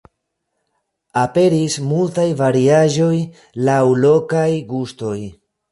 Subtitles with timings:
[1.25, 3.13] Aperis multaj variaĵoj
[3.69, 5.19] laŭ lokaj gustoj.